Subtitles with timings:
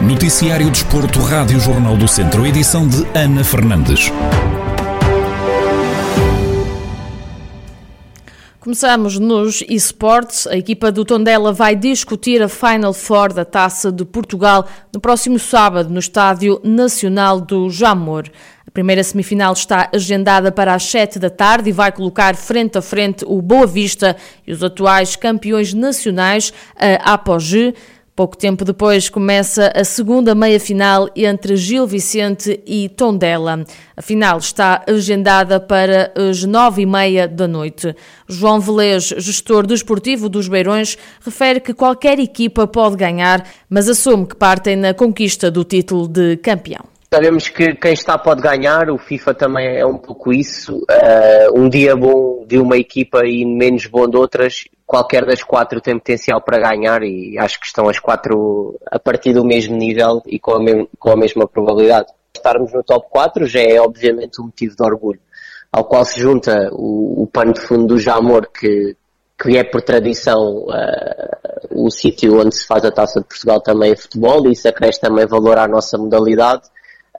[0.00, 4.12] Noticiário Desporto, Rádio Jornal do Centro, edição de Ana Fernandes.
[8.60, 10.46] Começamos nos esportes.
[10.46, 15.38] A equipa do Tondela vai discutir a Final Four da Taça de Portugal no próximo
[15.38, 18.30] sábado no Estádio Nacional do Jamor.
[18.76, 23.24] Primeira semifinal está agendada para as 7 da tarde e vai colocar frente a frente
[23.26, 24.14] o Boa Vista
[24.46, 27.74] e os atuais campeões nacionais, a Apogee.
[28.14, 33.64] Pouco tempo depois começa a segunda meia-final entre Gil Vicente e Tondela.
[33.96, 37.96] A final está agendada para as nove e meia da noite.
[38.28, 44.36] João Velez, gestor desportivo dos Beirões, refere que qualquer equipa pode ganhar, mas assume que
[44.36, 46.95] partem na conquista do título de campeão.
[47.16, 50.76] Sabemos que quem está pode ganhar, o FIFA também é um pouco isso.
[50.80, 55.80] Uh, um dia bom de uma equipa e menos bom de outras qualquer das quatro
[55.80, 60.22] tem potencial para ganhar e acho que estão as quatro a partir do mesmo nível
[60.26, 62.08] e com a, me com a mesma probabilidade.
[62.36, 65.20] Estarmos no top 4 já é obviamente um motivo de orgulho,
[65.72, 68.94] ao qual se junta o, o pano de fundo do Jamor, que,
[69.42, 73.92] que é por tradição uh, o sítio onde se faz a Taça de Portugal também
[73.92, 76.68] é futebol e isso acresce também valor à nossa modalidade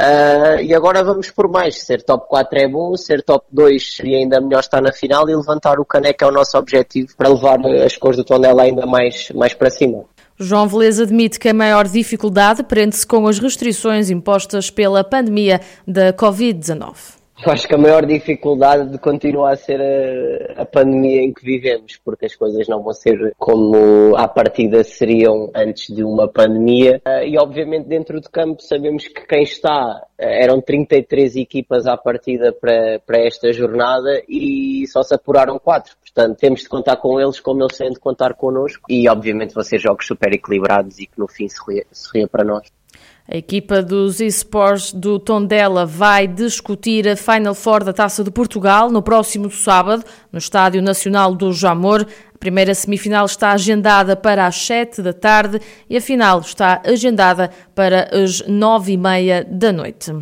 [0.00, 1.82] Uh, e agora vamos por mais.
[1.82, 5.34] Ser top 4 é bom, ser top 2 seria ainda melhor estar na final e
[5.34, 9.30] levantar o caneco é o nosso objetivo para levar as cores do Tondela ainda mais,
[9.34, 10.04] mais para cima.
[10.38, 16.12] João Velez admite que a maior dificuldade prende-se com as restrições impostas pela pandemia da
[16.12, 17.15] Covid-19.
[17.44, 22.00] Eu acho que a maior dificuldade continua a ser a, a, pandemia em que vivemos,
[22.02, 27.00] porque as coisas não vão ser como à partida seriam antes de uma pandemia.
[27.04, 31.94] Ah, e obviamente dentro do campo sabemos que quem está, ah, eram 33 equipas à
[31.94, 35.94] partida para, para esta jornada e só se apuraram 4.
[36.00, 39.62] Portanto, temos de contar com eles como eles têm de contar connosco e obviamente vão
[39.62, 42.66] ser jogos super equilibrados e que no fim sorria para nós.
[43.28, 48.88] A equipa dos esportes do Tondela vai discutir a Final Four da Taça de Portugal
[48.88, 52.06] no próximo sábado, no Estádio Nacional do Jamor.
[52.46, 57.50] A primeira semifinal está agendada para as 7 da tarde e a final está agendada
[57.74, 60.12] para as 9 e meia da noite.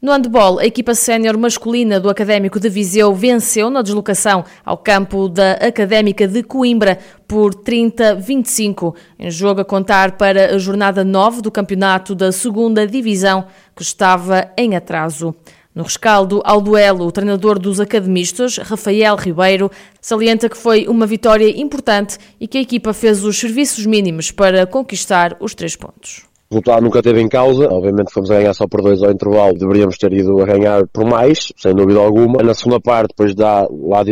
[0.00, 5.28] No handball, a equipa sénior masculina do Académico de Viseu venceu na deslocação ao campo
[5.28, 6.98] da Académica de Coimbra
[7.28, 13.48] por 30-25, em jogo a contar para a jornada 9 do campeonato da segunda divisão,
[13.76, 15.34] que estava em atraso.
[15.76, 19.70] No rescaldo ao duelo, o treinador dos academistas, Rafael Ribeiro,
[20.00, 24.66] salienta que foi uma vitória importante e que a equipa fez os serviços mínimos para
[24.66, 26.24] conquistar os três pontos.
[26.48, 29.52] O resultado nunca teve em causa, obviamente fomos a ganhar só por dois ao intervalo,
[29.52, 32.42] deveríamos ter ido a ganhar por mais, sem dúvida alguma.
[32.42, 34.02] Na segunda parte, depois dá, lá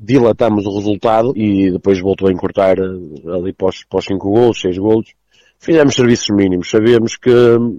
[0.00, 4.32] dilatamos o resultado e depois voltou a encurtar eh, ali para os, para os cinco
[4.32, 5.14] golos, seis golos
[5.64, 6.70] fizemos serviços mínimos.
[6.70, 7.30] Sabíamos que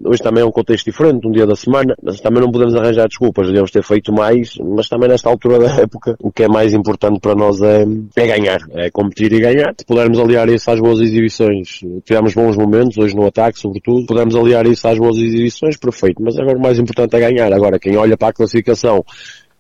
[0.03, 3.07] hoje também é um contexto diferente, um dia da semana, mas também não podemos arranjar
[3.07, 3.47] desculpas.
[3.47, 7.19] Devíamos ter feito mais, mas também nesta altura da época, o que é mais importante
[7.19, 7.85] para nós é,
[8.16, 9.73] é ganhar, é competir e ganhar.
[9.78, 14.35] Se pudermos aliar isso às boas exibições, tivemos bons momentos, hoje no ataque, sobretudo, pudermos
[14.35, 16.22] aliar isso às boas exibições, perfeito.
[16.22, 17.53] Mas agora o mais importante é ganhar.
[17.53, 19.03] Agora, quem olha para a classificação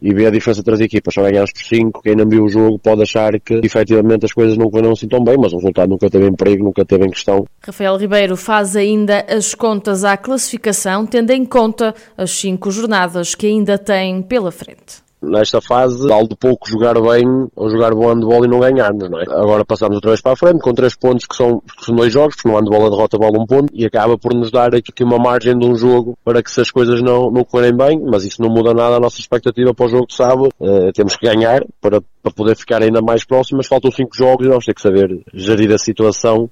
[0.05, 2.47] e vê a diferença entre as equipas, só ganhamos por 5, quem não viu o
[2.47, 5.89] jogo pode achar que efetivamente as coisas não correram assim tão bem, mas o resultado
[5.89, 7.43] nunca teve em perigo, nunca teve em questão.
[7.65, 13.47] Rafael Ribeiro faz ainda as contas à classificação, tendo em conta as cinco jornadas que
[13.47, 18.45] ainda tem pela frente nesta fase, vale de pouco jogar bem ou jogar bom handball
[18.45, 19.23] e não ganharmos, não é?
[19.23, 22.11] Agora passamos outra vez para a frente, com três pontos que são, que são dois
[22.11, 25.03] jogos, porque no handball a derrota vale um ponto, e acaba por nos dar aqui
[25.03, 28.23] uma margem de um jogo para que se as coisas não, não correrem bem, mas
[28.23, 30.49] isso não muda nada a nossa expectativa para o jogo de sábado.
[30.59, 34.49] Uh, temos que ganhar para, para poder ficar ainda mais próximos, faltam cinco jogos e
[34.49, 36.49] vamos ter que saber gerir a situação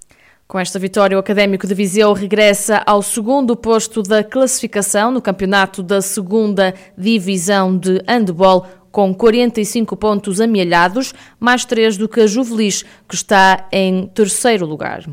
[0.47, 5.81] com esta vitória, o Académico de Viseu regressa ao segundo posto da classificação no campeonato
[5.81, 12.83] da segunda divisão de handball, com 45 pontos amealhados, mais três do que a Juvelis,
[13.09, 15.03] que está em terceiro lugar.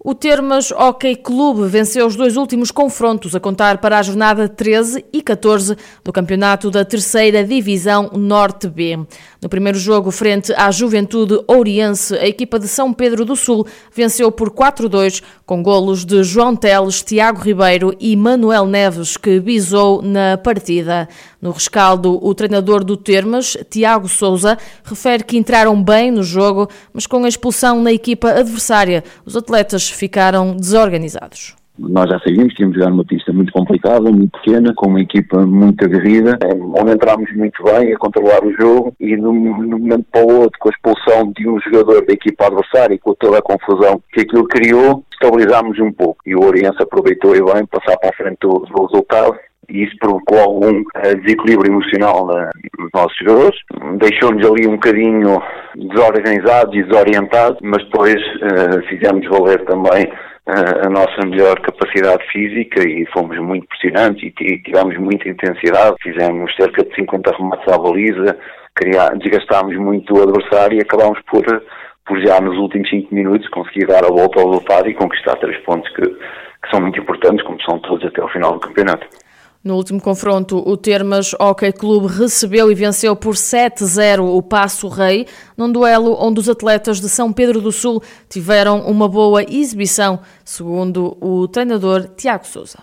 [0.00, 5.04] O Termas Hockey Clube venceu os dois últimos confrontos, a contar para a jornada 13
[5.12, 8.96] e 14 do campeonato da terceira Divisão Norte B.
[9.42, 14.30] No primeiro jogo, frente à Juventude Oriense, a equipa de São Pedro do Sul venceu
[14.30, 20.38] por 4-2, com golos de João Teles, Tiago Ribeiro e Manuel Neves, que bisou na
[20.38, 21.08] partida.
[21.40, 27.06] No rescaldo, o treinador do Termas, Tiago Souza, refere que entraram bem no jogo, mas
[27.06, 31.56] com a expulsão na equipa adversária, os atletas ficaram desorganizados.
[31.78, 35.46] Nós já sabíamos que íamos jogar numa pista muito complicada, muito pequena, com uma equipa
[35.46, 36.36] muito aguerrida,
[36.74, 40.58] onde entramos muito bem a controlar o jogo e de um momento para o outro,
[40.58, 44.22] com a expulsão de um jogador da equipa adversária e com toda a confusão que
[44.22, 46.18] aquilo criou, estabilizámos um pouco.
[46.26, 50.38] E o Oriense aproveitou e bem passar para a frente do resultado e isso provocou
[50.38, 53.58] algum uh, desequilíbrio emocional na, nos nossos jogadores.
[53.98, 55.42] Deixou-nos ali um bocadinho
[55.76, 60.10] desorganizados e desorientados, mas depois uh, fizemos valer também
[60.50, 65.96] a nossa melhor capacidade física e fomos muito pressionantes e tivemos muita intensidade.
[66.02, 68.38] Fizemos cerca de 50 remates à baliza,
[69.18, 71.44] desgastámos muito o adversário e acabámos por,
[72.06, 75.58] por já nos últimos 5 minutos conseguir dar a volta ao resultado e conquistar três
[75.64, 79.06] pontos que, que são muito importantes, como são todos até ao final do campeonato.
[79.68, 85.26] No último confronto, o Termas Hockey Clube recebeu e venceu por 7-0 o Passo Rei,
[85.58, 91.18] num duelo onde os atletas de São Pedro do Sul tiveram uma boa exibição, segundo
[91.20, 92.78] o treinador Tiago Souza.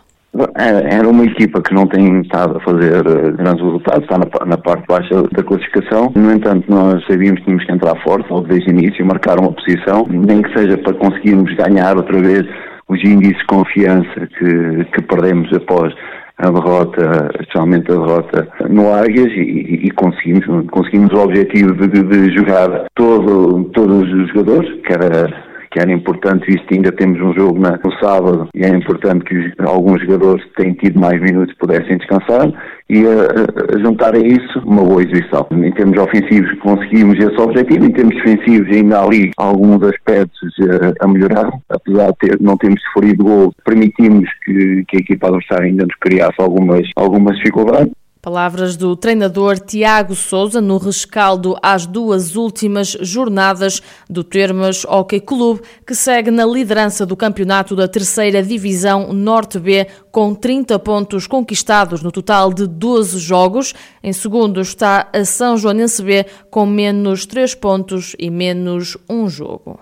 [0.54, 4.58] Era uma equipa que não tem estado a fazer eh, grandes resultados, está na, na,
[4.60, 6.12] parte baixa da classificação.
[6.14, 9.52] No entanto, nós sabíamos que tínhamos que entrar forte logo desde o início, marcar uma
[9.52, 12.46] posição, nem que seja para conseguirmos ganhar outra vez
[12.88, 15.92] os índices de confiança que, que perdemos após
[16.38, 22.36] a derrota, especialmente a derrota no Águias e, e conseguimos, conseguimos o objetivo de, de,
[22.36, 25.46] jogar todo, todos os jogadores, que era
[25.76, 29.26] que era importante, visto que ainda temos um jogo na, no sábado e é importante
[29.26, 32.50] que alguns jogadores que têm tido mais minutos pudessem descansar
[32.90, 35.48] e a, a juntar a isso uma boa exibição.
[35.52, 41.06] Em termos ofensivos conseguimos esse objetivo, em termos defensivos ainda há ali alguns aspectos a,
[41.06, 45.66] a melhorar, apesar de ter, não termos sofrido gol, permitimos que, que a equipa adversária
[45.66, 47.92] ainda nos criasse algumas, algumas dificuldades.
[48.26, 55.62] Palavras do treinador Tiago Souza no rescaldo às duas últimas jornadas do Termas Hockey Clube,
[55.86, 62.02] que segue na liderança do campeonato da terceira divisão Norte B, com 30 pontos conquistados
[62.02, 63.76] no total de 12 jogos.
[64.02, 69.80] Em segundo está a São Joanense B, com menos 3 pontos e menos um jogo.